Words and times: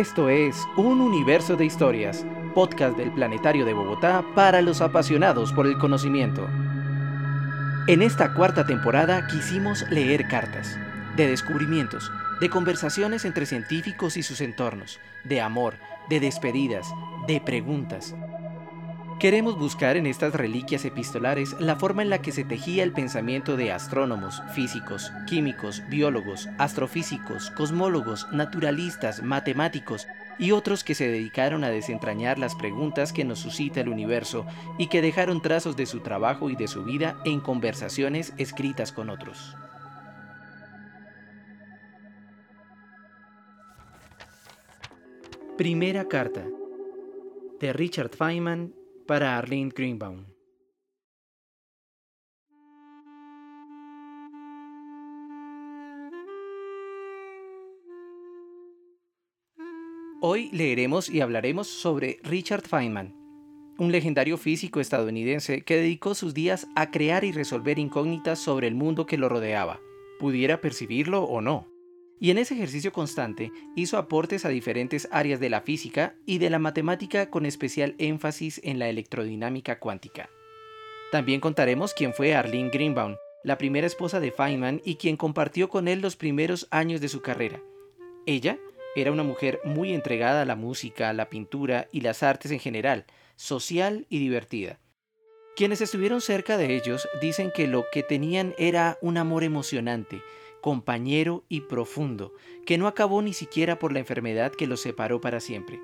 Esto 0.00 0.30
es 0.30 0.66
Un 0.78 1.02
Universo 1.02 1.56
de 1.56 1.66
Historias, 1.66 2.24
podcast 2.54 2.96
del 2.96 3.12
Planetario 3.12 3.66
de 3.66 3.74
Bogotá 3.74 4.24
para 4.34 4.62
los 4.62 4.80
apasionados 4.80 5.52
por 5.52 5.66
el 5.66 5.76
conocimiento. 5.76 6.48
En 7.86 8.00
esta 8.00 8.32
cuarta 8.32 8.64
temporada 8.64 9.26
quisimos 9.26 9.84
leer 9.90 10.26
cartas, 10.26 10.78
de 11.16 11.26
descubrimientos, 11.26 12.10
de 12.40 12.48
conversaciones 12.48 13.26
entre 13.26 13.44
científicos 13.44 14.16
y 14.16 14.22
sus 14.22 14.40
entornos, 14.40 14.98
de 15.24 15.42
amor, 15.42 15.74
de 16.08 16.18
despedidas, 16.18 16.86
de 17.26 17.42
preguntas, 17.42 18.14
Queremos 19.20 19.58
buscar 19.58 19.98
en 19.98 20.06
estas 20.06 20.34
reliquias 20.34 20.86
epistolares 20.86 21.54
la 21.60 21.76
forma 21.76 22.00
en 22.00 22.08
la 22.08 22.22
que 22.22 22.32
se 22.32 22.42
tejía 22.42 22.82
el 22.82 22.92
pensamiento 22.92 23.58
de 23.58 23.70
astrónomos, 23.70 24.42
físicos, 24.54 25.12
químicos, 25.26 25.82
biólogos, 25.90 26.48
astrofísicos, 26.56 27.50
cosmólogos, 27.50 28.26
naturalistas, 28.32 29.22
matemáticos 29.22 30.06
y 30.38 30.52
otros 30.52 30.84
que 30.84 30.94
se 30.94 31.06
dedicaron 31.06 31.64
a 31.64 31.68
desentrañar 31.68 32.38
las 32.38 32.54
preguntas 32.54 33.12
que 33.12 33.26
nos 33.26 33.40
suscita 33.40 33.82
el 33.82 33.90
universo 33.90 34.46
y 34.78 34.86
que 34.86 35.02
dejaron 35.02 35.42
trazos 35.42 35.76
de 35.76 35.84
su 35.84 36.00
trabajo 36.00 36.48
y 36.48 36.56
de 36.56 36.66
su 36.66 36.82
vida 36.84 37.20
en 37.26 37.40
conversaciones 37.40 38.32
escritas 38.38 38.90
con 38.90 39.10
otros. 39.10 39.54
Primera 45.58 46.08
carta 46.08 46.42
de 47.60 47.74
Richard 47.74 48.08
Feynman 48.16 48.79
para 49.10 49.36
Arlene 49.36 49.72
Greenbaum. 49.74 50.24
Hoy 60.20 60.48
leeremos 60.52 61.08
y 61.08 61.22
hablaremos 61.22 61.66
sobre 61.66 62.20
Richard 62.22 62.68
Feynman, 62.68 63.12
un 63.78 63.90
legendario 63.90 64.38
físico 64.38 64.78
estadounidense 64.78 65.62
que 65.62 65.74
dedicó 65.74 66.14
sus 66.14 66.32
días 66.32 66.68
a 66.76 66.92
crear 66.92 67.24
y 67.24 67.32
resolver 67.32 67.80
incógnitas 67.80 68.38
sobre 68.38 68.68
el 68.68 68.76
mundo 68.76 69.06
que 69.06 69.18
lo 69.18 69.28
rodeaba, 69.28 69.80
pudiera 70.20 70.60
percibirlo 70.60 71.24
o 71.24 71.40
no 71.40 71.66
y 72.20 72.30
en 72.30 72.38
ese 72.38 72.54
ejercicio 72.54 72.92
constante 72.92 73.50
hizo 73.74 73.96
aportes 73.96 74.44
a 74.44 74.50
diferentes 74.50 75.08
áreas 75.10 75.40
de 75.40 75.48
la 75.48 75.62
física 75.62 76.14
y 76.26 76.38
de 76.38 76.50
la 76.50 76.58
matemática 76.58 77.30
con 77.30 77.46
especial 77.46 77.94
énfasis 77.98 78.60
en 78.62 78.78
la 78.78 78.88
electrodinámica 78.90 79.80
cuántica. 79.80 80.28
También 81.10 81.40
contaremos 81.40 81.94
quién 81.94 82.12
fue 82.12 82.34
Arlene 82.34 82.70
Greenbaum, 82.70 83.16
la 83.42 83.56
primera 83.56 83.86
esposa 83.86 84.20
de 84.20 84.30
Feynman 84.30 84.82
y 84.84 84.96
quien 84.96 85.16
compartió 85.16 85.70
con 85.70 85.88
él 85.88 86.02
los 86.02 86.16
primeros 86.16 86.68
años 86.70 87.00
de 87.00 87.08
su 87.08 87.22
carrera. 87.22 87.60
Ella 88.26 88.58
era 88.94 89.12
una 89.12 89.22
mujer 89.22 89.60
muy 89.64 89.94
entregada 89.94 90.42
a 90.42 90.44
la 90.44 90.56
música, 90.56 91.12
la 91.14 91.30
pintura 91.30 91.88
y 91.90 92.02
las 92.02 92.22
artes 92.22 92.52
en 92.52 92.60
general, 92.60 93.06
social 93.36 94.06
y 94.10 94.18
divertida. 94.18 94.78
Quienes 95.56 95.80
estuvieron 95.80 96.20
cerca 96.20 96.58
de 96.58 96.76
ellos 96.76 97.08
dicen 97.20 97.50
que 97.54 97.66
lo 97.66 97.86
que 97.92 98.02
tenían 98.02 98.54
era 98.58 98.98
un 99.00 99.16
amor 99.16 99.42
emocionante, 99.42 100.22
compañero 100.60 101.44
y 101.48 101.62
profundo, 101.62 102.34
que 102.66 102.78
no 102.78 102.86
acabó 102.86 103.22
ni 103.22 103.32
siquiera 103.32 103.78
por 103.78 103.92
la 103.92 103.98
enfermedad 103.98 104.52
que 104.52 104.66
los 104.66 104.80
separó 104.80 105.20
para 105.20 105.40
siempre. 105.40 105.80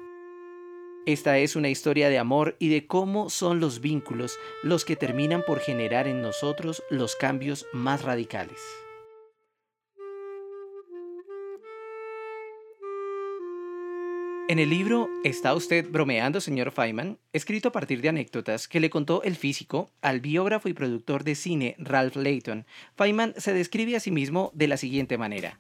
Esta 1.06 1.38
es 1.38 1.54
una 1.54 1.68
historia 1.68 2.08
de 2.08 2.18
amor 2.18 2.56
y 2.58 2.68
de 2.68 2.86
cómo 2.86 3.30
son 3.30 3.60
los 3.60 3.80
vínculos 3.80 4.38
los 4.62 4.84
que 4.84 4.96
terminan 4.96 5.42
por 5.46 5.60
generar 5.60 6.08
en 6.08 6.20
nosotros 6.20 6.82
los 6.90 7.14
cambios 7.14 7.66
más 7.72 8.02
radicales. 8.02 8.85
En 14.48 14.60
el 14.60 14.70
libro 14.70 15.08
¿Está 15.24 15.54
usted 15.54 15.90
bromeando, 15.90 16.40
señor 16.40 16.70
Feynman?, 16.70 17.18
escrito 17.32 17.70
a 17.70 17.72
partir 17.72 18.00
de 18.00 18.10
anécdotas 18.10 18.68
que 18.68 18.78
le 18.78 18.90
contó 18.90 19.24
el 19.24 19.34
físico 19.34 19.90
al 20.02 20.20
biógrafo 20.20 20.68
y 20.68 20.72
productor 20.72 21.24
de 21.24 21.34
cine 21.34 21.74
Ralph 21.80 22.14
Layton, 22.14 22.64
Feynman 22.94 23.34
se 23.38 23.52
describe 23.52 23.96
a 23.96 24.00
sí 24.00 24.12
mismo 24.12 24.52
de 24.54 24.68
la 24.68 24.76
siguiente 24.76 25.18
manera. 25.18 25.58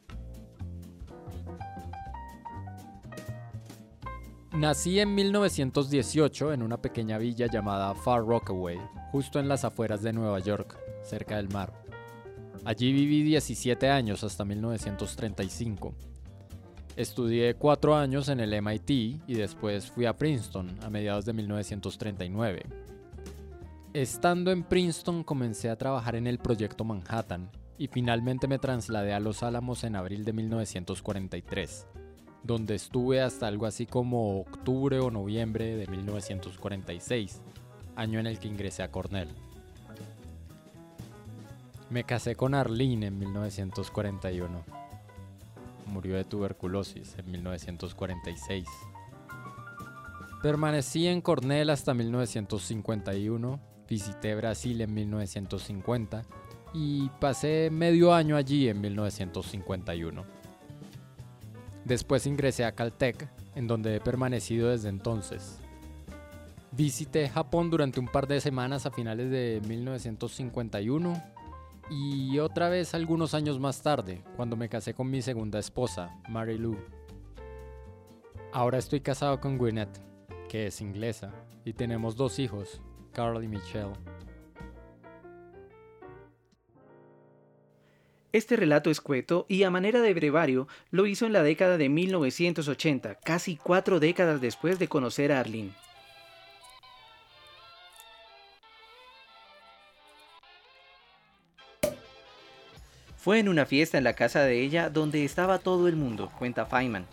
Nací 4.52 5.00
en 5.00 5.16
1918 5.16 6.52
en 6.52 6.62
una 6.62 6.80
pequeña 6.80 7.18
villa 7.18 7.48
llamada 7.48 7.92
Far 7.92 8.24
Rockaway, 8.24 8.78
justo 9.10 9.40
en 9.40 9.48
las 9.48 9.64
afueras 9.64 10.00
de 10.02 10.12
Nueva 10.12 10.38
York, 10.38 10.78
cerca 11.02 11.38
del 11.38 11.48
mar. 11.48 11.72
Allí 12.64 12.92
viví 12.92 13.24
17 13.24 13.90
años 13.90 14.22
hasta 14.22 14.44
1935 14.44 16.15
Estudié 16.96 17.52
cuatro 17.52 17.94
años 17.94 18.30
en 18.30 18.40
el 18.40 18.62
MIT 18.62 18.90
y 19.26 19.34
después 19.34 19.90
fui 19.90 20.06
a 20.06 20.16
Princeton 20.16 20.78
a 20.82 20.88
mediados 20.88 21.26
de 21.26 21.34
1939. 21.34 22.64
Estando 23.92 24.50
en 24.50 24.62
Princeton 24.62 25.22
comencé 25.22 25.68
a 25.68 25.76
trabajar 25.76 26.16
en 26.16 26.26
el 26.26 26.38
proyecto 26.38 26.84
Manhattan 26.84 27.50
y 27.76 27.88
finalmente 27.88 28.48
me 28.48 28.58
trasladé 28.58 29.12
a 29.12 29.20
Los 29.20 29.42
Álamos 29.42 29.84
en 29.84 29.94
abril 29.94 30.24
de 30.24 30.32
1943, 30.32 31.86
donde 32.42 32.76
estuve 32.76 33.20
hasta 33.20 33.46
algo 33.46 33.66
así 33.66 33.84
como 33.84 34.40
octubre 34.40 34.98
o 34.98 35.10
noviembre 35.10 35.76
de 35.76 35.86
1946, 35.88 37.42
año 37.94 38.20
en 38.20 38.26
el 38.26 38.38
que 38.38 38.48
ingresé 38.48 38.82
a 38.82 38.90
Cornell. 38.90 39.28
Me 41.90 42.04
casé 42.04 42.36
con 42.36 42.54
Arlene 42.54 43.08
en 43.08 43.18
1941 43.18 44.85
murió 45.86 46.16
de 46.16 46.24
tuberculosis 46.24 47.16
en 47.18 47.30
1946. 47.30 48.66
Permanecí 50.42 51.06
en 51.06 51.20
Cornell 51.20 51.70
hasta 51.70 51.94
1951, 51.94 53.60
visité 53.88 54.34
Brasil 54.34 54.80
en 54.80 54.94
1950 54.94 56.24
y 56.74 57.08
pasé 57.20 57.70
medio 57.72 58.12
año 58.12 58.36
allí 58.36 58.68
en 58.68 58.80
1951. 58.80 60.24
Después 61.84 62.26
ingresé 62.26 62.64
a 62.64 62.72
Caltech, 62.72 63.28
en 63.54 63.66
donde 63.66 63.96
he 63.96 64.00
permanecido 64.00 64.70
desde 64.70 64.88
entonces. 64.88 65.60
Visité 66.72 67.28
Japón 67.28 67.70
durante 67.70 68.00
un 68.00 68.08
par 68.08 68.26
de 68.26 68.40
semanas 68.40 68.86
a 68.86 68.90
finales 68.90 69.30
de 69.30 69.62
1951 69.66 71.35
y 71.90 72.38
otra 72.38 72.68
vez 72.68 72.94
algunos 72.94 73.34
años 73.34 73.60
más 73.60 73.82
tarde, 73.82 74.22
cuando 74.36 74.56
me 74.56 74.68
casé 74.68 74.94
con 74.94 75.10
mi 75.10 75.22
segunda 75.22 75.58
esposa, 75.58 76.16
Mary 76.28 76.58
Lou. 76.58 76.76
Ahora 78.52 78.78
estoy 78.78 79.00
casado 79.00 79.40
con 79.40 79.58
Gwyneth, 79.58 80.00
que 80.48 80.66
es 80.66 80.80
inglesa, 80.80 81.32
y 81.64 81.72
tenemos 81.72 82.16
dos 82.16 82.38
hijos, 82.38 82.80
Carl 83.12 83.42
y 83.42 83.48
Michelle. 83.48 83.92
Este 88.32 88.56
relato 88.56 88.90
escueto 88.90 89.46
y 89.48 89.62
a 89.62 89.70
manera 89.70 90.00
de 90.02 90.12
brevario 90.12 90.68
lo 90.90 91.06
hizo 91.06 91.24
en 91.24 91.32
la 91.32 91.42
década 91.42 91.78
de 91.78 91.88
1980, 91.88 93.14
casi 93.14 93.56
cuatro 93.56 93.98
décadas 93.98 94.40
después 94.40 94.78
de 94.78 94.88
conocer 94.88 95.32
a 95.32 95.40
Arlene. 95.40 95.72
Fue 103.26 103.40
en 103.40 103.48
una 103.48 103.66
fiesta 103.66 103.98
en 103.98 104.04
la 104.04 104.12
casa 104.12 104.42
de 104.42 104.62
ella 104.62 104.88
donde 104.88 105.24
estaba 105.24 105.58
todo 105.58 105.88
el 105.88 105.96
mundo, 105.96 106.30
cuenta 106.38 106.64
Feynman. 106.64 107.06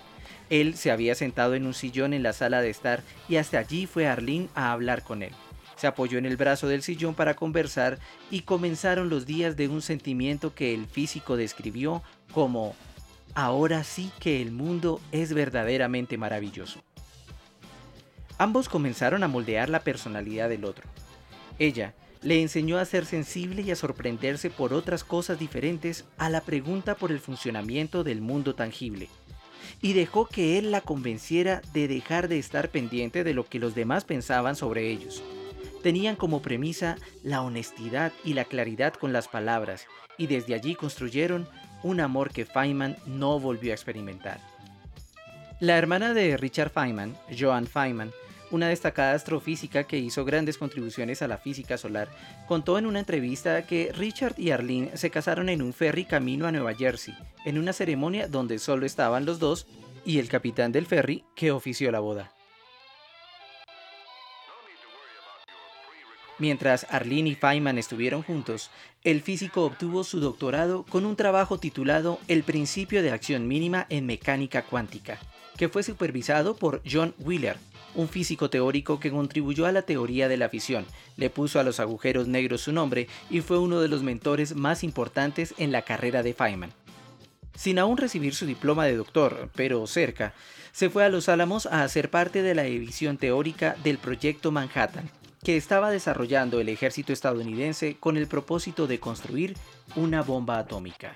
Él 0.52 0.76
se 0.76 0.92
había 0.92 1.16
sentado 1.16 1.56
en 1.56 1.66
un 1.66 1.74
sillón 1.74 2.14
en 2.14 2.22
la 2.22 2.34
sala 2.34 2.62
de 2.62 2.70
estar 2.70 3.02
y 3.28 3.38
hasta 3.38 3.58
allí 3.58 3.88
fue 3.88 4.06
Arlene 4.06 4.48
a 4.54 4.74
hablar 4.74 5.02
con 5.02 5.24
él. 5.24 5.32
Se 5.76 5.88
apoyó 5.88 6.20
en 6.20 6.28
el 6.28 6.38
brazo 6.38 6.68
del 6.68 6.84
sillón 6.84 7.16
para 7.16 7.34
conversar 7.34 7.98
y 8.30 8.42
comenzaron 8.42 9.10
los 9.10 9.26
días 9.26 9.58
de 9.58 9.68
un 9.70 9.82
sentimiento 9.82 10.54
que 10.54 10.76
el 10.76 10.86
físico 10.86 11.36
describió 11.36 12.04
como 12.32 12.76
ahora 13.34 13.84
sí 13.84 14.12
que 14.20 14.40
el 14.40 14.52
mundo 14.52 15.02
es 15.12 15.34
verdaderamente 15.34 16.20
maravilloso. 16.20 16.80
Ambos 18.38 18.70
comenzaron 18.70 19.24
a 19.24 19.28
moldear 19.28 19.68
la 19.68 19.80
personalidad 19.80 20.48
del 20.48 20.66
otro. 20.66 20.88
Ella, 21.58 21.96
le 22.24 22.42
enseñó 22.42 22.78
a 22.78 22.86
ser 22.86 23.06
sensible 23.06 23.62
y 23.62 23.72
a 23.72 23.76
sorprenderse 23.76 24.50
por 24.50 24.74
otras 24.74 25.04
cosas 25.04 25.40
diferentes 25.40 26.06
a 26.18 26.30
la 26.30 26.42
pregunta 26.42 26.96
por 26.96 27.12
el 27.12 27.20
funcionamiento 27.20 28.04
del 28.04 28.22
mundo 28.22 28.56
tangible. 28.56 29.10
Y 29.82 29.94
dejó 29.94 30.28
que 30.28 30.58
él 30.58 30.72
la 30.72 30.82
convenciera 30.82 31.62
de 31.74 31.88
dejar 31.88 32.28
de 32.28 32.40
estar 32.40 32.70
pendiente 32.70 33.24
de 33.24 33.34
lo 33.34 33.46
que 33.46 33.60
los 33.60 33.76
demás 33.76 34.06
pensaban 34.06 34.56
sobre 34.56 34.90
ellos. 34.90 35.22
Tenían 35.82 36.16
como 36.16 36.42
premisa 36.42 36.96
la 37.24 37.42
honestidad 37.42 38.14
y 38.24 38.34
la 38.34 38.46
claridad 38.46 38.94
con 38.94 39.12
las 39.12 39.28
palabras, 39.28 39.86
y 40.18 40.28
desde 40.28 40.56
allí 40.56 40.76
construyeron 40.76 41.48
un 41.84 42.00
amor 42.00 42.32
que 42.32 42.46
Feynman 42.46 42.96
no 43.06 43.40
volvió 43.40 43.72
a 43.72 43.76
experimentar. 43.76 44.40
La 45.60 45.78
hermana 45.78 46.14
de 46.14 46.38
Richard 46.38 46.70
Feynman, 46.70 47.18
Joan 47.38 47.68
Feynman, 47.68 48.12
una 48.54 48.68
destacada 48.68 49.14
astrofísica 49.14 49.86
que 49.86 49.98
hizo 49.98 50.26
grandes 50.26 50.60
contribuciones 50.60 51.24
a 51.24 51.28
la 51.28 51.40
física 51.40 51.76
solar, 51.76 52.10
contó 52.48 52.78
en 52.78 52.86
una 52.86 53.00
entrevista 53.00 53.66
que 53.66 53.92
Richard 53.92 54.36
y 54.38 54.52
Arlene 54.52 54.96
se 54.96 55.10
casaron 55.10 55.50
en 55.50 55.64
un 55.64 55.74
ferry 55.74 56.06
camino 56.06 56.46
a 56.46 56.52
Nueva 56.52 56.76
Jersey, 56.76 57.16
en 57.46 57.58
una 57.58 57.74
ceremonia 57.74 58.28
donde 58.28 58.60
solo 58.60 58.86
estaban 58.86 59.26
los 59.26 59.40
dos 59.40 59.66
y 60.06 60.20
el 60.20 60.30
capitán 60.30 60.72
del 60.72 60.86
ferry 60.86 61.24
que 61.36 61.52
ofició 61.52 61.92
la 61.92 62.00
boda. 62.00 62.32
Mientras 66.38 66.86
Arlene 66.92 67.32
y 67.32 67.36
Feynman 67.36 67.80
estuvieron 67.80 68.22
juntos, 68.22 68.70
el 69.04 69.22
físico 69.22 69.66
obtuvo 69.66 70.04
su 70.04 70.20
doctorado 70.20 70.84
con 70.84 71.06
un 71.06 71.16
trabajo 71.16 71.58
titulado 71.58 72.20
El 72.28 72.44
principio 72.44 73.02
de 73.02 73.12
acción 73.12 73.48
mínima 73.48 73.88
en 73.90 74.06
mecánica 74.06 74.62
cuántica, 74.62 75.20
que 75.58 75.70
fue 75.70 75.82
supervisado 75.82 76.56
por 76.56 76.84
John 76.90 77.16
Wheeler, 77.18 77.58
un 77.96 78.10
físico 78.10 78.50
teórico 78.50 79.00
que 79.00 79.12
contribuyó 79.12 79.66
a 79.66 79.72
la 79.72 79.84
teoría 79.84 80.28
de 80.28 80.38
la 80.38 80.50
fisión, 80.50 80.86
le 81.18 81.30
puso 81.30 81.60
a 81.60 81.64
los 81.64 81.80
agujeros 81.80 82.28
negros 82.28 82.62
su 82.62 82.72
nombre 82.72 83.08
y 83.30 83.42
fue 83.42 83.60
uno 83.60 83.82
de 83.82 83.88
los 83.88 84.04
mentores 84.04 84.56
más 84.56 84.84
importantes 84.84 85.54
en 85.58 85.72
la 85.72 85.84
carrera 85.84 86.24
de 86.24 86.34
Feynman. 86.34 86.74
Sin 87.56 87.78
aún 87.80 87.98
recibir 87.98 88.34
su 88.34 88.46
diploma 88.46 88.86
de 88.86 88.96
doctor, 88.96 89.50
pero 89.56 89.86
cerca, 89.86 90.34
se 90.72 90.90
fue 90.90 91.06
a 91.06 91.10
Los 91.10 91.30
Álamos 91.30 91.68
a 91.68 91.84
hacer 91.84 92.10
parte 92.10 92.42
de 92.42 92.56
la 92.56 92.64
división 92.64 93.18
teórica 93.18 93.76
del 93.84 94.00
Proyecto 94.00 94.52
Manhattan, 94.52 95.10
que 95.44 95.56
estaba 95.56 95.92
desarrollando 95.92 96.60
el 96.60 96.70
ejército 96.70 97.14
estadounidense 97.14 97.98
con 98.00 98.18
el 98.18 98.28
propósito 98.28 98.88
de 98.88 99.00
construir 99.00 99.56
una 99.96 100.24
bomba 100.24 100.58
atómica. 100.58 101.16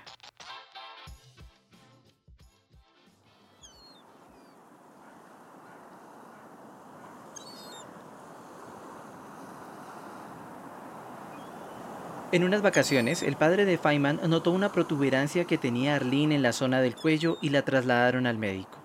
En 12.30 12.44
unas 12.44 12.60
vacaciones, 12.60 13.22
el 13.22 13.36
padre 13.36 13.64
de 13.64 13.78
Feynman 13.78 14.20
notó 14.28 14.50
una 14.50 14.70
protuberancia 14.70 15.46
que 15.46 15.56
tenía 15.56 15.94
Arlene 15.94 16.34
en 16.34 16.42
la 16.42 16.52
zona 16.52 16.82
del 16.82 16.94
cuello 16.94 17.38
y 17.40 17.48
la 17.48 17.62
trasladaron 17.62 18.26
al 18.26 18.36
médico. 18.36 18.82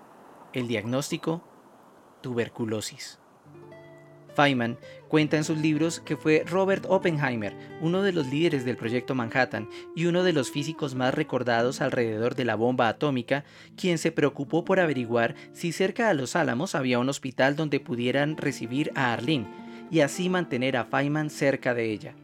El 0.54 0.66
diagnóstico, 0.66 1.46
tuberculosis. 2.22 3.18
Feynman 4.34 4.78
cuenta 5.08 5.36
en 5.36 5.44
sus 5.44 5.58
libros 5.58 6.00
que 6.00 6.16
fue 6.16 6.42
Robert 6.46 6.86
Oppenheimer, 6.88 7.54
uno 7.82 8.00
de 8.00 8.12
los 8.12 8.28
líderes 8.28 8.64
del 8.64 8.78
proyecto 8.78 9.14
Manhattan 9.14 9.68
y 9.94 10.06
uno 10.06 10.22
de 10.22 10.32
los 10.32 10.50
físicos 10.50 10.94
más 10.94 11.12
recordados 11.12 11.82
alrededor 11.82 12.36
de 12.36 12.46
la 12.46 12.54
bomba 12.54 12.88
atómica, 12.88 13.44
quien 13.76 13.98
se 13.98 14.10
preocupó 14.10 14.64
por 14.64 14.80
averiguar 14.80 15.34
si 15.52 15.72
cerca 15.72 16.08
de 16.08 16.14
los 16.14 16.34
Álamos 16.34 16.74
había 16.74 16.98
un 16.98 17.10
hospital 17.10 17.56
donde 17.56 17.78
pudieran 17.78 18.38
recibir 18.38 18.90
a 18.94 19.12
Arlene 19.12 19.48
y 19.90 20.00
así 20.00 20.30
mantener 20.30 20.78
a 20.78 20.86
Feynman 20.86 21.28
cerca 21.28 21.74
de 21.74 21.92
ella. 21.92 22.14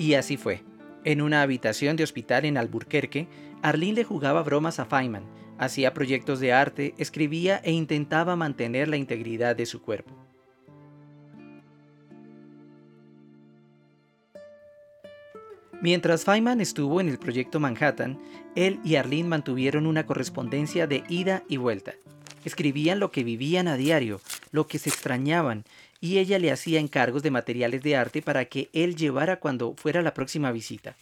Y 0.00 0.14
así 0.14 0.38
fue. 0.38 0.62
En 1.04 1.20
una 1.20 1.42
habitación 1.42 1.94
de 1.94 2.04
hospital 2.04 2.46
en 2.46 2.56
Alburquerque, 2.56 3.28
Arlene 3.60 3.96
le 3.96 4.04
jugaba 4.04 4.42
bromas 4.42 4.80
a 4.80 4.86
Feynman, 4.86 5.24
hacía 5.58 5.92
proyectos 5.92 6.40
de 6.40 6.54
arte, 6.54 6.94
escribía 6.96 7.60
e 7.62 7.72
intentaba 7.72 8.34
mantener 8.34 8.88
la 8.88 8.96
integridad 8.96 9.54
de 9.54 9.66
su 9.66 9.82
cuerpo. 9.82 10.16
Mientras 15.82 16.24
Feynman 16.24 16.62
estuvo 16.62 17.02
en 17.02 17.10
el 17.10 17.18
proyecto 17.18 17.60
Manhattan, 17.60 18.18
él 18.54 18.80
y 18.82 18.94
Arlene 18.94 19.28
mantuvieron 19.28 19.86
una 19.86 20.06
correspondencia 20.06 20.86
de 20.86 21.04
ida 21.10 21.42
y 21.46 21.58
vuelta. 21.58 21.92
Escribían 22.46 23.00
lo 23.00 23.10
que 23.10 23.22
vivían 23.22 23.68
a 23.68 23.76
diario, 23.76 24.22
lo 24.50 24.66
que 24.66 24.78
se 24.78 24.88
extrañaban, 24.88 25.64
y 26.00 26.18
ella 26.18 26.38
le 26.38 26.50
hacía 26.50 26.80
encargos 26.80 27.22
de 27.22 27.30
materiales 27.30 27.82
de 27.82 27.96
arte 27.96 28.22
para 28.22 28.46
que 28.46 28.70
él 28.72 28.96
llevara 28.96 29.38
cuando 29.38 29.74
fuera 29.74 30.02
la 30.02 30.14
próxima 30.14 30.50
visita. 30.50 30.96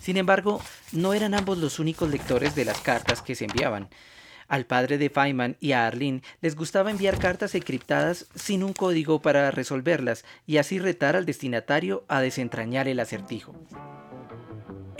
Sin 0.00 0.16
embargo, 0.16 0.60
no 0.92 1.14
eran 1.14 1.34
ambos 1.34 1.58
los 1.58 1.78
únicos 1.78 2.10
lectores 2.10 2.54
de 2.54 2.64
las 2.64 2.80
cartas 2.80 3.22
que 3.22 3.34
se 3.34 3.44
enviaban. 3.44 3.88
Al 4.48 4.66
padre 4.66 4.98
de 4.98 5.08
Feynman 5.08 5.56
y 5.60 5.72
a 5.72 5.86
Arlene 5.86 6.22
les 6.40 6.56
gustaba 6.56 6.90
enviar 6.90 7.18
cartas 7.18 7.54
encriptadas 7.54 8.26
sin 8.34 8.64
un 8.64 8.72
código 8.72 9.22
para 9.22 9.50
resolverlas 9.50 10.24
y 10.46 10.58
así 10.58 10.78
retar 10.78 11.16
al 11.16 11.24
destinatario 11.24 12.04
a 12.08 12.20
desentrañar 12.20 12.88
el 12.88 13.00
acertijo. 13.00 13.54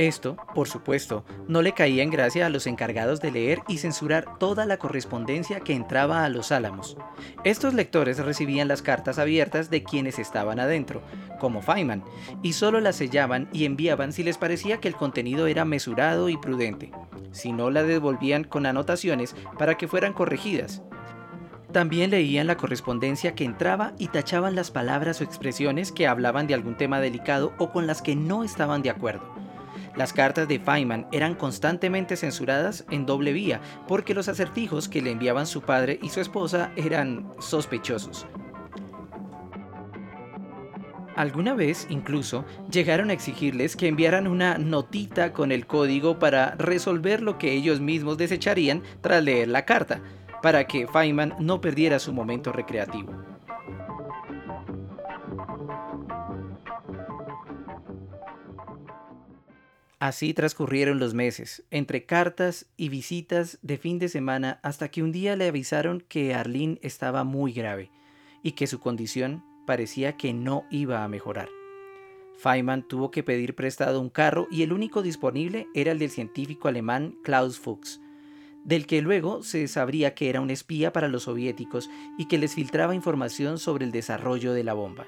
Esto, 0.03 0.37
por 0.53 0.67
supuesto, 0.67 1.25
no 1.47 1.63
le 1.63 1.75
caía 1.75 2.03
en 2.03 2.11
gracia 2.11 2.47
a 2.47 2.49
los 2.49 2.67
encargados 2.67 3.21
de 3.21 3.31
leer 3.31 3.61
y 3.69 3.79
censurar 3.79 4.37
toda 4.41 4.67
la 4.67 4.77
correspondencia 4.77 5.61
que 5.61 5.75
entraba 5.75 6.25
a 6.25 6.29
los 6.29 6.51
álamos. 6.51 6.97
Estos 7.45 7.73
lectores 7.73 8.19
recibían 8.19 8.67
las 8.67 8.83
cartas 8.83 9.21
abiertas 9.21 9.71
de 9.71 9.85
quienes 9.85 10.19
estaban 10.19 10.59
adentro, 10.59 11.03
como 11.39 11.63
Feynman, 11.63 12.03
y 12.43 12.55
solo 12.55 12.81
las 12.81 12.97
sellaban 12.97 13.49
y 13.53 13.65
enviaban 13.65 14.13
si 14.13 14.25
les 14.25 14.39
parecía 14.39 14.81
que 14.81 14.89
el 14.89 14.97
contenido 14.97 15.47
era 15.47 15.65
mesurado 15.65 16.29
y 16.29 16.37
prudente. 16.37 16.91
Si 17.31 17.53
no, 17.53 17.71
la 17.71 17.85
devolvían 17.85 18.43
con 18.43 18.67
anotaciones 18.67 19.37
para 19.57 19.77
que 19.77 19.87
fueran 19.87 20.15
corregidas. 20.15 20.83
También 21.71 22.11
leían 22.11 22.49
la 22.49 22.57
correspondencia 22.57 23.37
que 23.37 23.45
entraba 23.45 23.93
y 23.99 24.09
tachaban 24.09 24.57
las 24.57 24.73
palabras 24.73 25.21
o 25.21 25.25
expresiones 25.25 25.93
que 25.93 26.09
hablaban 26.09 26.49
de 26.49 26.55
algún 26.55 26.77
tema 26.77 26.99
delicado 26.99 27.53
o 27.59 27.71
con 27.71 27.87
las 27.87 28.03
que 28.03 28.17
no 28.17 28.43
estaban 28.43 28.83
de 28.83 28.91
acuerdo. 28.91 29.43
Las 29.97 30.13
cartas 30.13 30.49
de 30.49 30.59
Feynman 30.59 31.07
eran 31.13 31.35
constantemente 31.35 32.17
censuradas 32.17 32.85
en 32.91 33.05
doble 33.05 33.33
vía 33.33 33.61
porque 33.87 34.15
los 34.15 34.29
acertijos 34.29 34.89
que 34.89 35.03
le 35.03 35.11
enviaban 35.11 35.47
su 35.47 35.61
padre 35.61 35.99
y 36.03 36.09
su 36.09 36.21
esposa 36.21 36.73
eran 36.77 37.31
sospechosos. 37.41 38.27
Alguna 41.15 41.53
vez, 41.53 41.87
incluso, 41.91 42.47
llegaron 42.71 43.11
a 43.11 43.13
exigirles 43.13 43.77
que 43.77 43.89
enviaran 43.89 44.27
una 44.27 44.57
notita 44.57 45.35
con 45.35 45.53
el 45.53 45.67
código 45.67 46.19
para 46.19 46.55
resolver 46.55 47.21
lo 47.21 47.37
que 47.37 47.53
ellos 47.53 47.81
mismos 47.81 48.17
desecharían 48.17 48.83
tras 49.03 49.23
leer 49.23 49.49
la 49.49 49.67
carta, 49.67 50.01
para 50.43 50.67
que 50.67 50.87
Feynman 50.87 51.35
no 51.39 51.61
perdiera 51.61 51.99
su 51.99 52.15
momento 52.15 52.51
recreativo. 52.51 53.32
Así 60.03 60.35
transcurrieron 60.35 60.99
los 60.99 61.15
meses, 61.15 61.63
entre 61.71 62.07
cartas 62.07 62.67
y 62.77 62.89
visitas 62.89 63.61
de 63.63 63.79
fin 63.79 64.01
de 64.01 64.09
semana, 64.09 64.59
hasta 64.65 64.89
que 64.89 65.01
un 65.01 65.13
día 65.13 65.37
le 65.37 65.47
avisaron 65.47 66.01
que 66.09 66.35
Arlene 66.35 66.81
estaba 66.83 67.23
muy 67.23 67.53
grave 67.53 67.89
y 68.43 68.51
que 68.57 68.67
su 68.67 68.81
condición 68.81 69.45
parecía 69.65 70.17
que 70.17 70.33
no 70.33 70.65
iba 70.73 71.05
a 71.05 71.09
mejorar. 71.09 71.49
Feynman 72.37 72.83
tuvo 72.89 73.13
que 73.13 73.23
pedir 73.23 73.55
prestado 73.55 74.01
un 74.01 74.11
carro 74.11 74.49
y 74.51 74.65
el 74.65 74.73
único 74.73 75.03
disponible 75.03 75.69
era 75.73 75.93
el 75.93 76.01
del 76.01 76.11
científico 76.11 76.67
alemán 76.67 77.15
Klaus 77.23 77.61
Fuchs, 77.61 78.01
del 78.65 78.89
que 78.89 79.03
luego 79.03 79.45
se 79.45 79.69
sabría 79.69 80.17
que 80.17 80.31
era 80.31 80.41
un 80.41 80.51
espía 80.51 80.93
para 80.93 81.07
los 81.07 81.23
soviéticos 81.23 81.89
y 82.19 82.27
que 82.27 82.39
les 82.39 82.57
filtraba 82.57 82.97
información 82.97 83.57
sobre 83.61 83.85
el 83.85 83.93
desarrollo 83.93 84.53
de 84.53 84.65
la 84.65 84.75
bomba. 84.75 85.07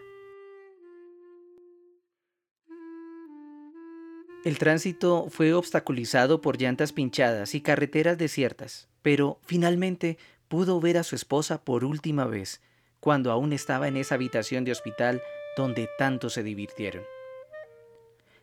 El 4.45 4.59
tránsito 4.59 5.29
fue 5.31 5.55
obstaculizado 5.55 6.43
por 6.43 6.61
llantas 6.61 6.93
pinchadas 6.93 7.55
y 7.55 7.63
carreteras 7.63 8.19
desiertas, 8.19 8.89
pero 9.01 9.41
finalmente 9.47 10.19
pudo 10.49 10.81
ver 10.81 10.99
a 10.99 11.03
su 11.03 11.17
esposa 11.17 11.65
por 11.65 11.83
última 11.83 12.27
vez, 12.27 12.61
cuando 13.01 13.33
aún 13.33 13.55
estaba 13.55 13.89
en 13.89 13.97
esa 13.97 14.17
habitación 14.17 14.65
de 14.65 14.73
hospital 14.73 15.23
donde 15.57 15.89
tanto 15.97 16.29
se 16.29 16.43
divirtieron. 16.43 17.05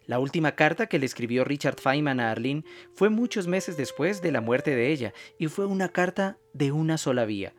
La 0.07 0.17
última 0.17 0.55
carta 0.55 0.87
que 0.87 0.97
le 0.97 1.05
escribió 1.05 1.43
Richard 1.43 1.79
Feynman 1.79 2.19
a 2.19 2.31
Arlene 2.31 2.63
fue 2.95 3.09
muchos 3.09 3.45
meses 3.45 3.77
después 3.77 4.23
de 4.23 4.31
la 4.31 4.41
muerte 4.41 4.75
de 4.75 4.91
ella 4.91 5.13
y 5.37 5.49
fue 5.49 5.67
una 5.67 5.89
carta 5.89 6.39
de 6.53 6.71
una 6.71 6.97
sola 6.97 7.25
vía, 7.25 7.53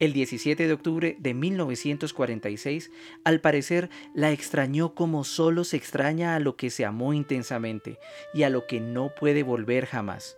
el 0.00 0.14
17 0.14 0.66
de 0.66 0.72
octubre 0.72 1.16
de 1.20 1.34
1946, 1.34 2.90
al 3.22 3.40
parecer 3.40 3.90
la 4.14 4.32
extrañó 4.32 4.94
como 4.94 5.24
solo 5.24 5.62
se 5.62 5.76
extraña 5.76 6.34
a 6.34 6.40
lo 6.40 6.56
que 6.56 6.70
se 6.70 6.86
amó 6.86 7.12
intensamente 7.12 7.98
y 8.34 8.42
a 8.42 8.50
lo 8.50 8.66
que 8.66 8.80
no 8.80 9.14
puede 9.14 9.42
volver 9.42 9.84
jamás. 9.86 10.36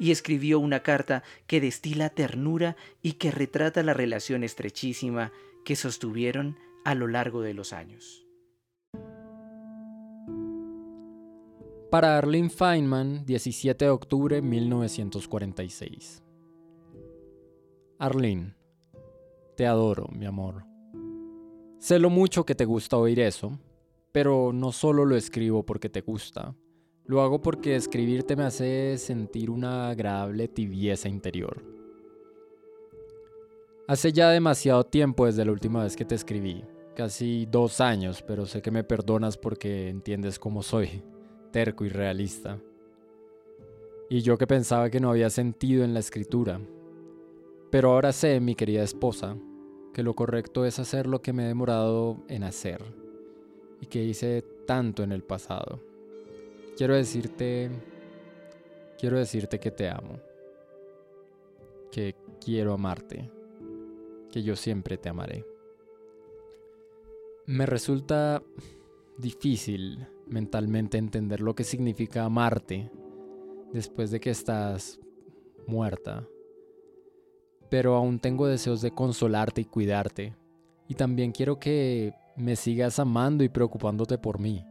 Y 0.00 0.10
escribió 0.10 0.58
una 0.58 0.80
carta 0.80 1.22
que 1.46 1.60
destila 1.60 2.10
ternura 2.10 2.76
y 3.00 3.12
que 3.12 3.30
retrata 3.30 3.84
la 3.84 3.94
relación 3.94 4.42
estrechísima 4.42 5.32
que 5.64 5.76
sostuvieron 5.76 6.58
a 6.84 6.96
lo 6.96 7.06
largo 7.06 7.40
de 7.40 7.54
los 7.54 7.72
años. 7.72 8.26
Para 11.90 12.18
Arlene 12.18 12.50
Feynman, 12.50 13.24
17 13.24 13.84
de 13.84 13.90
octubre 13.92 14.36
de 14.36 14.42
1946. 14.42 16.24
Arlene, 18.00 18.56
te 19.54 19.66
adoro, 19.66 20.08
mi 20.12 20.26
amor. 20.26 20.64
Sé 21.78 21.98
lo 21.98 22.10
mucho 22.10 22.44
que 22.44 22.54
te 22.54 22.64
gusta 22.64 22.96
oír 22.96 23.20
eso, 23.20 23.58
pero 24.12 24.52
no 24.52 24.72
solo 24.72 25.04
lo 25.04 25.16
escribo 25.16 25.64
porque 25.64 25.88
te 25.88 26.00
gusta, 26.00 26.54
lo 27.06 27.20
hago 27.20 27.42
porque 27.42 27.76
escribirte 27.76 28.34
me 28.36 28.44
hace 28.44 28.96
sentir 28.96 29.50
una 29.50 29.90
agradable 29.90 30.48
tibieza 30.48 31.08
interior. 31.08 31.62
Hace 33.86 34.12
ya 34.12 34.30
demasiado 34.30 34.84
tiempo 34.84 35.26
desde 35.26 35.44
la 35.44 35.52
última 35.52 35.82
vez 35.82 35.96
que 35.96 36.06
te 36.06 36.14
escribí, 36.14 36.64
casi 36.96 37.46
dos 37.50 37.82
años, 37.82 38.22
pero 38.22 38.46
sé 38.46 38.62
que 38.62 38.70
me 38.70 38.84
perdonas 38.84 39.36
porque 39.36 39.90
entiendes 39.90 40.38
cómo 40.38 40.62
soy, 40.62 41.02
terco 41.52 41.84
y 41.84 41.90
realista. 41.90 42.58
Y 44.08 44.22
yo 44.22 44.38
que 44.38 44.46
pensaba 44.46 44.88
que 44.88 45.00
no 45.00 45.10
había 45.10 45.28
sentido 45.28 45.84
en 45.84 45.92
la 45.92 46.00
escritura. 46.00 46.60
Pero 47.74 47.90
ahora 47.90 48.12
sé, 48.12 48.38
mi 48.38 48.54
querida 48.54 48.84
esposa, 48.84 49.36
que 49.92 50.04
lo 50.04 50.14
correcto 50.14 50.64
es 50.64 50.78
hacer 50.78 51.08
lo 51.08 51.22
que 51.22 51.32
me 51.32 51.42
he 51.42 51.48
demorado 51.48 52.22
en 52.28 52.44
hacer 52.44 52.80
y 53.80 53.86
que 53.86 54.04
hice 54.04 54.44
tanto 54.64 55.02
en 55.02 55.10
el 55.10 55.24
pasado. 55.24 55.80
Quiero 56.76 56.94
decirte, 56.94 57.72
quiero 58.96 59.18
decirte 59.18 59.58
que 59.58 59.72
te 59.72 59.88
amo, 59.88 60.20
que 61.90 62.14
quiero 62.40 62.74
amarte, 62.74 63.28
que 64.30 64.44
yo 64.44 64.54
siempre 64.54 64.96
te 64.96 65.08
amaré. 65.08 65.44
Me 67.46 67.66
resulta 67.66 68.40
difícil 69.18 70.06
mentalmente 70.28 70.96
entender 70.96 71.40
lo 71.40 71.56
que 71.56 71.64
significa 71.64 72.22
amarte 72.22 72.88
después 73.72 74.12
de 74.12 74.20
que 74.20 74.30
estás 74.30 75.00
muerta. 75.66 76.28
Pero 77.70 77.94
aún 77.94 78.18
tengo 78.18 78.46
deseos 78.46 78.82
de 78.82 78.90
consolarte 78.90 79.62
y 79.62 79.64
cuidarte. 79.64 80.34
Y 80.88 80.94
también 80.94 81.32
quiero 81.32 81.58
que 81.58 82.14
me 82.36 82.56
sigas 82.56 82.98
amando 82.98 83.44
y 83.44 83.48
preocupándote 83.48 84.18
por 84.18 84.38
mí. 84.38 84.64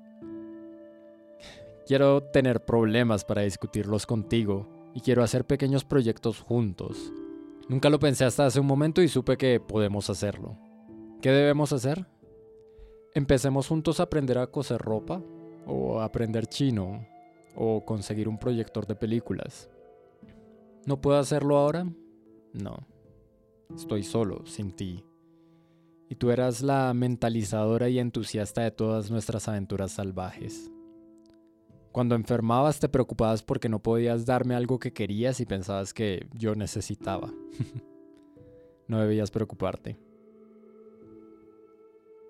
Quiero 1.85 2.23
tener 2.23 2.63
problemas 2.63 3.25
para 3.25 3.41
discutirlos 3.41 4.05
contigo 4.05 4.67
y 4.93 5.01
quiero 5.01 5.23
hacer 5.23 5.45
pequeños 5.45 5.83
proyectos 5.83 6.39
juntos. 6.39 7.11
Nunca 7.67 7.89
lo 7.89 7.99
pensé 7.99 8.25
hasta 8.25 8.45
hace 8.45 8.59
un 8.59 8.67
momento 8.67 9.01
y 9.01 9.07
supe 9.07 9.37
que 9.37 9.59
podemos 9.59 10.09
hacerlo. 10.09 10.57
¿Qué 11.21 11.31
debemos 11.31 11.73
hacer? 11.73 12.05
Empecemos 13.13 13.67
juntos 13.67 13.99
a 13.99 14.03
aprender 14.03 14.37
a 14.37 14.47
coser 14.47 14.81
ropa, 14.81 15.21
o 15.65 16.01
aprender 16.01 16.47
chino, 16.47 17.05
o 17.55 17.85
conseguir 17.85 18.27
un 18.27 18.37
proyector 18.37 18.85
de 18.85 18.95
películas. 18.95 19.69
¿No 20.85 20.99
puedo 20.99 21.17
hacerlo 21.17 21.57
ahora? 21.57 21.85
No. 22.53 22.87
Estoy 23.75 24.03
solo, 24.03 24.45
sin 24.45 24.71
ti. 24.71 25.03
Y 26.09 26.15
tú 26.15 26.29
eras 26.29 26.61
la 26.61 26.93
mentalizadora 26.93 27.89
y 27.89 27.99
entusiasta 27.99 28.61
de 28.61 28.71
todas 28.71 29.09
nuestras 29.09 29.47
aventuras 29.47 29.91
salvajes. 29.93 30.71
Cuando 31.91 32.15
enfermabas 32.15 32.79
te 32.79 32.89
preocupabas 32.89 33.43
porque 33.43 33.69
no 33.69 33.81
podías 33.81 34.25
darme 34.25 34.55
algo 34.55 34.79
que 34.79 34.93
querías 34.93 35.39
y 35.39 35.45
pensabas 35.45 35.93
que 35.93 36.27
yo 36.33 36.55
necesitaba. 36.55 37.31
no 38.87 38.99
debías 38.99 39.31
preocuparte. 39.31 39.97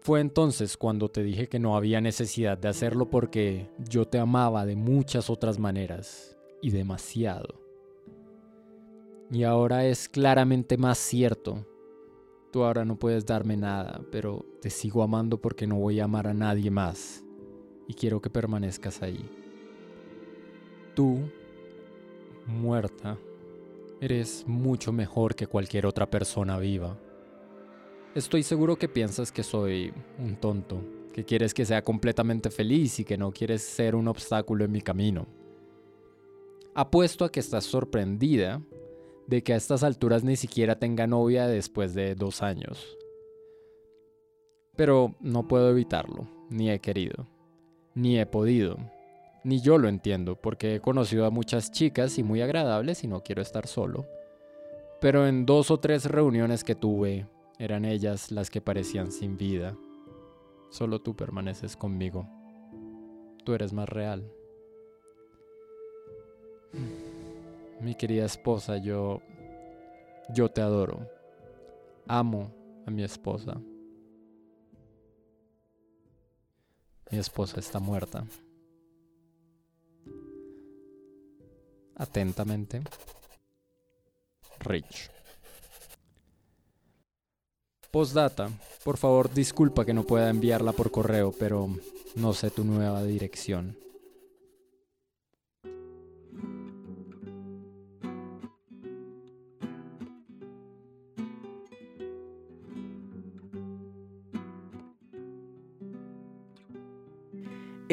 Fue 0.01 0.20
entonces 0.20 0.75
cuando 0.75 1.10
te 1.10 1.24
dije 1.24 1.48
que 1.48 1.60
no 1.60 1.77
había 1.77 2.01
necesidad 2.01 2.58
de 2.58 2.68
hacerlo 2.68 3.10
porque 3.10 3.70
yo 3.89 4.06
te 4.06 4.20
amaba 4.20 4.65
de 4.65 4.75
muchas 4.75 5.30
otras 5.30 5.60
maneras 5.60 6.36
y 6.62 6.72
demasiado. 6.72 7.62
Y 9.34 9.46
ahora 9.46 9.88
es 9.88 10.08
claramente 10.08 10.78
más 10.78 11.00
cierto. 11.00 11.66
Tú 12.52 12.63
ahora 12.63 12.86
no 12.86 13.00
puedes 13.00 13.25
darme 13.25 13.58
nada, 13.58 14.00
pero 14.12 14.46
te 14.62 14.70
sigo 14.70 15.02
amando 15.02 15.42
porque 15.42 15.66
no 15.66 15.78
voy 15.78 16.00
a 16.00 16.04
amar 16.04 16.28
a 16.28 16.36
nadie 16.36 16.70
más. 16.70 17.24
Y 17.88 17.96
quiero 17.96 18.22
que 18.22 18.30
permanezcas 18.30 19.02
ahí. 19.02 19.28
Tú, 20.94 21.22
muerta, 22.46 23.18
eres 24.00 24.44
mucho 24.46 24.92
mejor 24.92 25.34
que 25.34 25.48
cualquier 25.48 25.88
otra 25.88 26.08
persona 26.08 26.60
viva. 26.60 26.96
Estoy 28.13 28.44
seguro 28.44 28.75
que 28.75 28.88
piensas 28.88 29.32
que 29.32 29.42
soy 29.42 29.92
un 30.20 30.36
tonto, 30.36 30.80
que 31.12 31.25
quieres 31.25 31.56
que 31.56 31.66
sea 31.66 31.84
completamente 31.84 32.52
feliz 32.52 33.00
y 33.00 33.04
que 33.04 33.18
no 33.18 33.32
quieres 33.32 33.63
ser 33.63 33.96
un 33.96 34.08
obstáculo 34.08 34.63
en 34.63 34.72
mi 34.72 34.82
camino. 34.82 35.25
Apuesto 36.75 37.25
a 37.25 37.32
que 37.32 37.40
estás 37.40 37.63
sorprendida 37.63 38.62
de 39.27 39.44
que 39.44 39.53
a 39.53 39.56
estas 39.58 39.84
alturas 39.84 40.24
ni 40.24 40.36
siquiera 40.36 40.80
tenga 40.80 41.08
novia 41.08 41.48
después 41.48 41.94
de 41.94 42.15
dos 42.15 42.42
años. 42.42 42.98
Pero 44.75 45.15
no 45.20 45.48
puedo 45.48 45.70
evitarlo, 45.70 46.27
ni 46.50 46.70
he 46.70 46.80
querido, 46.80 47.27
ni 47.94 48.20
he 48.20 48.25
podido, 48.25 48.77
ni 49.44 49.60
yo 49.60 49.77
lo 49.77 49.88
entiendo, 49.88 50.36
porque 50.36 50.75
he 50.75 50.80
conocido 50.80 51.25
a 51.25 51.30
muchas 51.30 51.72
chicas 51.72 52.18
y 52.18 52.24
muy 52.24 52.42
agradables 52.42 53.03
y 53.03 53.08
no 53.08 53.22
quiero 53.22 53.42
estar 53.42 53.68
solo. 53.68 54.08
Pero 55.00 55.27
en 55.27 55.46
dos 55.46 55.70
o 55.70 55.80
tres 55.80 56.06
reuniones 56.06 56.63
que 56.63 56.75
tuve, 56.75 57.27
eran 57.60 57.86
ellas 57.86 58.32
las 58.32 58.50
que 58.50 58.62
parecían 58.62 59.12
sin 59.12 59.38
vida. 59.38 59.77
Solo 60.70 61.01
tú 61.01 61.15
permaneces 61.15 61.75
conmigo. 61.75 62.27
Tú 63.44 63.53
eres 63.53 63.74
más 63.74 63.89
real. 63.89 64.32
Mi 67.84 67.96
querida 67.96 68.25
esposa, 68.25 68.78
yo... 68.78 69.22
Yo 70.30 70.50
te 70.50 70.62
adoro. 70.62 71.06
Amo 72.08 72.50
a 72.88 72.92
mi 72.92 73.04
esposa. 73.04 73.60
Mi 77.12 77.18
esposa 77.18 77.60
está 77.60 77.80
muerta. 77.80 78.25
Atentamente. 81.96 82.82
Rich. 84.62 85.12
Postdata, 87.92 88.50
por 88.84 88.98
favor 88.98 89.32
disculpa 89.32 89.86
que 89.86 89.94
no 89.94 90.04
pueda 90.04 90.30
enviarla 90.30 90.72
por 90.72 90.90
correo, 90.90 91.32
pero 91.38 91.70
no 92.16 92.34
sé 92.34 92.50
tu 92.50 92.63
nueva 92.63 93.04
dirección. 93.04 93.78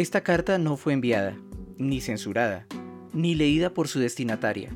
Esta 0.00 0.22
carta 0.22 0.56
no 0.56 0.78
fue 0.78 0.94
enviada, 0.94 1.36
ni 1.76 2.00
censurada, 2.00 2.66
ni 3.12 3.34
leída 3.34 3.74
por 3.74 3.86
su 3.86 4.00
destinataria 4.00 4.70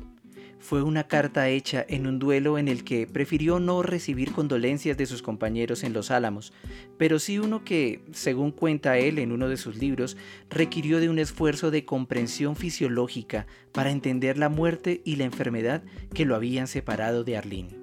fue 0.59 0.81
una 0.81 1.07
carta 1.07 1.47
hecha 1.47 1.85
en 1.87 2.07
un 2.07 2.17
duelo 2.17 2.57
en 2.57 2.67
el 2.67 2.83
que 2.83 3.05
prefirió 3.05 3.59
no 3.59 3.83
recibir 3.83 4.31
condolencias 4.31 4.97
de 4.97 5.05
sus 5.05 5.21
compañeros 5.21 5.83
en 5.83 5.93
los 5.93 6.09
álamos, 6.09 6.53
pero 6.97 7.19
sí 7.19 7.37
uno 7.37 7.63
que, 7.63 8.03
según 8.13 8.51
cuenta 8.51 8.97
él 8.97 9.19
en 9.19 9.31
uno 9.31 9.47
de 9.47 9.57
sus 9.57 9.77
libros, 9.77 10.17
requirió 10.49 10.99
de 10.99 11.09
un 11.09 11.19
esfuerzo 11.19 11.69
de 11.69 11.85
comprensión 11.85 12.55
fisiológica 12.55 13.45
para 13.71 13.91
entender 13.91 14.39
la 14.39 14.49
muerte 14.49 15.01
y 15.05 15.17
la 15.17 15.25
enfermedad 15.25 15.83
que 16.15 16.25
lo 16.25 16.35
habían 16.35 16.67
separado 16.67 17.23
de 17.23 17.37
Arlene. 17.37 17.77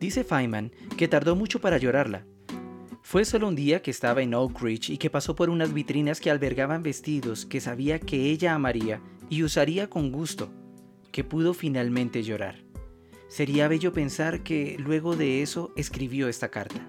Dice 0.00 0.24
Feynman 0.24 0.72
que 0.96 1.06
tardó 1.06 1.36
mucho 1.36 1.60
para 1.60 1.76
llorarla, 1.76 2.24
fue 3.02 3.24
solo 3.24 3.48
un 3.48 3.56
día 3.56 3.82
que 3.82 3.90
estaba 3.90 4.22
en 4.22 4.32
Oak 4.32 4.62
Ridge 4.62 4.90
y 4.90 4.96
que 4.96 5.10
pasó 5.10 5.34
por 5.34 5.50
unas 5.50 5.74
vitrinas 5.74 6.20
que 6.20 6.30
albergaban 6.30 6.84
vestidos 6.84 7.44
que 7.44 7.60
sabía 7.60 7.98
que 7.98 8.30
ella 8.30 8.54
amaría 8.54 9.00
y 9.28 9.42
usaría 9.42 9.90
con 9.90 10.12
gusto, 10.12 10.50
que 11.10 11.24
pudo 11.24 11.52
finalmente 11.52 12.22
llorar. 12.22 12.62
Sería 13.28 13.66
bello 13.66 13.92
pensar 13.92 14.42
que 14.42 14.76
luego 14.78 15.16
de 15.16 15.42
eso 15.42 15.72
escribió 15.76 16.28
esta 16.28 16.50
carta. 16.50 16.86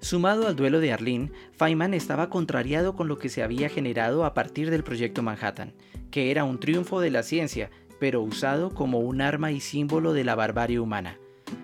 Sumado 0.00 0.46
al 0.46 0.54
duelo 0.54 0.80
de 0.80 0.92
Arlene, 0.92 1.32
Feynman 1.52 1.94
estaba 1.94 2.28
contrariado 2.28 2.94
con 2.94 3.08
lo 3.08 3.18
que 3.18 3.30
se 3.30 3.42
había 3.42 3.68
generado 3.68 4.24
a 4.24 4.34
partir 4.34 4.70
del 4.70 4.84
proyecto 4.84 5.22
Manhattan, 5.22 5.72
que 6.10 6.30
era 6.30 6.44
un 6.44 6.60
triunfo 6.60 7.00
de 7.00 7.10
la 7.10 7.22
ciencia, 7.22 7.70
pero 7.98 8.22
usado 8.22 8.70
como 8.70 9.00
un 9.00 9.22
arma 9.22 9.50
y 9.50 9.60
símbolo 9.60 10.12
de 10.12 10.24
la 10.24 10.34
barbarie 10.34 10.78
humana. 10.78 11.18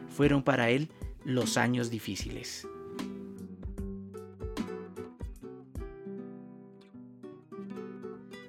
Fueron 0.09 0.43
para 0.43 0.71
él 0.71 0.89
los 1.25 1.57
años 1.57 1.91
difíciles. 1.91 2.67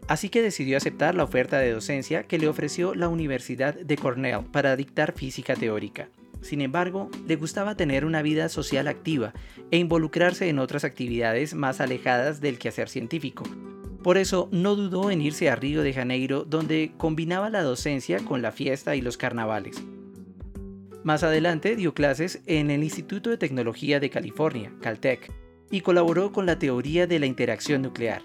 Así 0.08 0.30
que 0.30 0.42
decidió 0.42 0.78
aceptar 0.78 1.16
la 1.16 1.24
oferta 1.24 1.60
de 1.60 1.72
docencia 1.72 2.24
que 2.24 2.38
le 2.38 2.48
ofreció 2.48 2.94
la 2.94 3.08
Universidad 3.08 3.74
de 3.74 3.98
Cornell 3.98 4.46
para 4.52 4.76
dictar 4.76 5.14
física 5.14 5.56
teórica. 5.56 6.10
Sin 6.42 6.60
embargo, 6.60 7.10
le 7.26 7.38
gustaba 7.38 7.78
tener 7.78 8.04
una 8.04 8.22
vida 8.22 8.50
social 8.50 8.90
activa 8.90 9.34
e 9.72 9.78
involucrarse 9.78 10.50
en 10.50 10.60
otras 10.60 10.84
actividades 10.84 11.54
más 11.54 11.80
alejadas 11.80 12.42
del 12.42 12.60
quehacer 12.60 12.90
científico. 12.90 13.46
Por 14.04 14.18
eso 14.18 14.50
no 14.52 14.76
dudó 14.76 15.10
en 15.10 15.22
irse 15.22 15.50
a 15.50 15.56
Río 15.56 15.82
de 15.82 15.94
Janeiro, 15.94 16.44
donde 16.44 16.92
combinaba 16.98 17.50
la 17.50 17.64
docencia 17.64 18.20
con 18.20 18.42
la 18.42 18.52
fiesta 18.52 18.98
y 18.98 19.02
los 19.02 19.16
carnavales. 19.16 19.82
Más 21.04 21.24
adelante 21.24 21.78
dio 21.78 21.94
clases 21.94 22.42
en 22.46 22.72
el 22.72 22.84
Instituto 22.84 23.30
de 23.30 23.38
Tecnología 23.38 24.02
de 24.02 24.10
California, 24.10 24.74
Caltech, 24.82 25.32
y 25.72 25.80
colaboró 25.80 26.34
con 26.34 26.46
la 26.46 26.60
teoría 26.60 27.08
de 27.08 27.20
la 27.20 27.26
interacción 27.26 27.82
nuclear. 27.82 28.22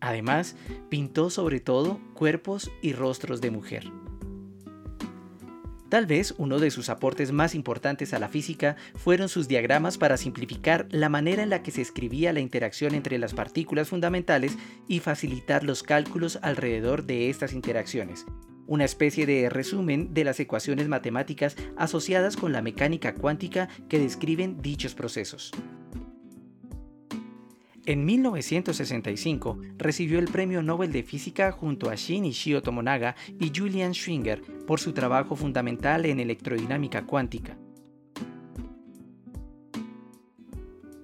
Además, 0.00 0.56
pintó 0.88 1.30
sobre 1.30 1.60
todo 1.60 2.00
cuerpos 2.14 2.70
y 2.82 2.92
rostros 2.92 3.40
de 3.40 3.50
mujer. 3.50 3.90
Tal 5.88 6.06
vez 6.06 6.34
uno 6.36 6.58
de 6.58 6.72
sus 6.72 6.88
aportes 6.88 7.30
más 7.30 7.54
importantes 7.54 8.12
a 8.12 8.18
la 8.18 8.28
física 8.28 8.74
fueron 8.96 9.28
sus 9.28 9.46
diagramas 9.46 9.98
para 9.98 10.16
simplificar 10.16 10.88
la 10.90 11.08
manera 11.08 11.44
en 11.44 11.50
la 11.50 11.62
que 11.62 11.70
se 11.70 11.80
escribía 11.80 12.32
la 12.32 12.40
interacción 12.40 12.94
entre 12.94 13.18
las 13.18 13.34
partículas 13.34 13.88
fundamentales 13.88 14.58
y 14.88 14.98
facilitar 14.98 15.62
los 15.62 15.84
cálculos 15.84 16.40
alrededor 16.42 17.04
de 17.04 17.30
estas 17.30 17.52
interacciones, 17.52 18.26
una 18.66 18.84
especie 18.84 19.26
de 19.26 19.48
resumen 19.48 20.12
de 20.12 20.24
las 20.24 20.40
ecuaciones 20.40 20.88
matemáticas 20.88 21.56
asociadas 21.76 22.36
con 22.36 22.52
la 22.52 22.62
mecánica 22.62 23.14
cuántica 23.14 23.68
que 23.88 24.00
describen 24.00 24.60
dichos 24.60 24.94
procesos. 24.94 25.52
En 27.86 28.04
1965 28.04 29.60
recibió 29.78 30.18
el 30.18 30.24
Premio 30.26 30.60
Nobel 30.60 30.90
de 30.90 31.04
Física 31.04 31.52
junto 31.52 31.88
a 31.88 31.94
Shin 31.94 32.24
Ishio 32.24 32.60
Tomonaga 32.60 33.14
y 33.38 33.52
Julian 33.54 33.94
Schwinger 33.94 34.42
por 34.66 34.80
su 34.80 34.92
trabajo 34.92 35.36
fundamental 35.36 36.04
en 36.04 36.18
electrodinámica 36.18 37.06
cuántica. 37.06 37.56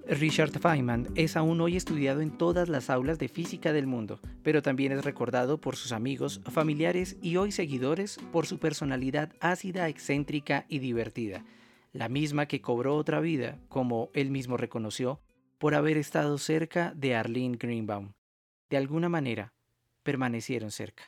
Richard 0.09 0.59
Feynman 0.59 1.07
es 1.15 1.37
aún 1.37 1.61
hoy 1.61 1.77
estudiado 1.77 2.19
en 2.19 2.37
todas 2.37 2.67
las 2.67 2.89
aulas 2.89 3.17
de 3.17 3.29
física 3.29 3.71
del 3.71 3.87
mundo, 3.87 4.19
pero 4.43 4.61
también 4.61 4.91
es 4.91 5.05
recordado 5.05 5.61
por 5.61 5.77
sus 5.77 5.93
amigos, 5.93 6.41
familiares 6.51 7.15
y 7.21 7.37
hoy 7.37 7.53
seguidores 7.53 8.19
por 8.33 8.45
su 8.45 8.59
personalidad 8.59 9.31
ácida, 9.39 9.87
excéntrica 9.87 10.65
y 10.67 10.79
divertida, 10.79 11.45
la 11.93 12.09
misma 12.09 12.45
que 12.45 12.59
cobró 12.59 12.97
otra 12.97 13.21
vida, 13.21 13.57
como 13.69 14.09
él 14.13 14.31
mismo 14.31 14.57
reconoció, 14.57 15.21
por 15.57 15.75
haber 15.75 15.97
estado 15.97 16.37
cerca 16.37 16.93
de 16.95 17.15
Arlene 17.15 17.57
Greenbaum. 17.57 18.13
De 18.69 18.77
alguna 18.77 19.09
manera, 19.09 19.53
permanecieron 20.03 20.71
cerca. 20.71 21.03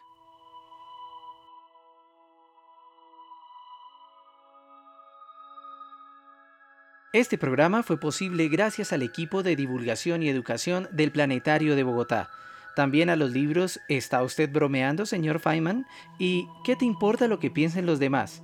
Este 7.13 7.37
programa 7.37 7.81
fue 7.81 7.97
posible 7.97 8.49
gracias 8.49 8.91
al 8.91 9.01
equipo 9.01 9.41
de 9.41 9.55
divulgación 9.55 10.21
y 10.21 10.29
educación 10.29 10.89
del 10.91 11.13
Planetario 11.13 11.75
de 11.75 11.83
Bogotá. 11.83 12.29
También 12.75 13.09
a 13.09 13.15
los 13.15 13.31
libros 13.31 13.79
¿Está 13.87 14.21
usted 14.21 14.51
bromeando, 14.51 15.05
señor 15.05 15.39
Feynman? 15.39 15.85
y 16.19 16.45
¿Qué 16.65 16.75
te 16.75 16.83
importa 16.83 17.29
lo 17.29 17.39
que 17.39 17.49
piensen 17.49 17.85
los 17.85 17.99
demás? 17.99 18.43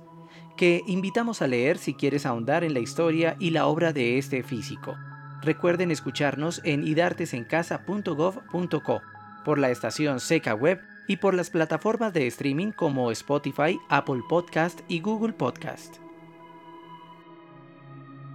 que 0.56 0.82
invitamos 0.86 1.42
a 1.42 1.46
leer 1.46 1.78
si 1.78 1.94
quieres 1.94 2.26
ahondar 2.26 2.64
en 2.64 2.74
la 2.74 2.80
historia 2.80 3.36
y 3.38 3.50
la 3.50 3.66
obra 3.66 3.92
de 3.92 4.18
este 4.18 4.42
físico. 4.42 4.96
Recuerden 5.42 5.90
escucharnos 5.90 6.60
en 6.62 6.86
idartesencasa.gov.co, 6.86 9.02
por 9.44 9.58
la 9.58 9.70
estación 9.70 10.20
Seca 10.20 10.54
Web 10.54 10.80
y 11.08 11.16
por 11.16 11.34
las 11.34 11.50
plataformas 11.50 12.12
de 12.12 12.28
streaming 12.28 12.70
como 12.70 13.10
Spotify, 13.10 13.80
Apple 13.88 14.20
Podcast 14.28 14.82
y 14.86 15.00
Google 15.00 15.32
Podcast. 15.32 15.96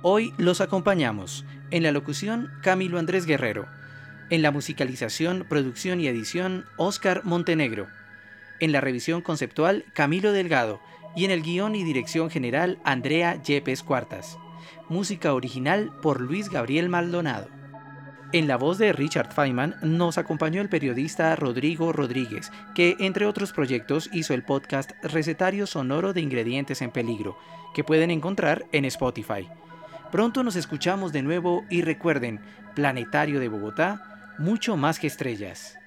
Hoy 0.01 0.33
los 0.37 0.59
acompañamos. 0.59 1.45
En 1.71 1.83
la 1.83 1.93
locución, 1.93 2.51
Camilo 2.61 2.99
Andrés 2.99 3.25
Guerrero. 3.25 3.67
En 4.29 4.41
la 4.41 4.51
musicalización, 4.51 5.45
producción 5.47 6.01
y 6.01 6.07
edición, 6.07 6.65
Oscar 6.75 7.23
Montenegro. 7.23 7.87
En 8.59 8.73
la 8.73 8.81
revisión 8.81 9.21
conceptual, 9.21 9.85
Camilo 9.93 10.33
Delgado. 10.33 10.81
Y 11.15 11.23
en 11.23 11.31
el 11.31 11.41
guion 11.41 11.73
y 11.75 11.85
dirección 11.85 12.29
general, 12.29 12.79
Andrea 12.83 13.41
Yepes 13.41 13.81
Cuartas 13.81 14.37
música 14.89 15.33
original 15.33 15.91
por 16.01 16.21
Luis 16.21 16.49
Gabriel 16.49 16.89
Maldonado. 16.89 17.47
En 18.33 18.47
la 18.47 18.57
voz 18.57 18.77
de 18.77 18.91
Richard 18.91 19.31
Feynman 19.33 19.75
nos 19.81 20.17
acompañó 20.17 20.61
el 20.61 20.67
periodista 20.67 21.33
Rodrigo 21.37 21.93
Rodríguez, 21.93 22.51
que 22.75 22.97
entre 22.99 23.25
otros 23.25 23.53
proyectos 23.53 24.09
hizo 24.11 24.33
el 24.33 24.43
podcast 24.43 24.91
Recetario 25.01 25.65
Sonoro 25.65 26.11
de 26.11 26.19
Ingredientes 26.19 26.81
en 26.81 26.91
Peligro, 26.91 27.37
que 27.73 27.85
pueden 27.85 28.11
encontrar 28.11 28.65
en 28.73 28.83
Spotify. 28.83 29.47
Pronto 30.11 30.43
nos 30.43 30.57
escuchamos 30.57 31.13
de 31.13 31.21
nuevo 31.21 31.63
y 31.69 31.83
recuerden, 31.83 32.41
Planetario 32.75 33.39
de 33.39 33.47
Bogotá, 33.47 34.35
mucho 34.39 34.75
más 34.75 34.99
que 34.99 35.07
estrellas. 35.07 35.77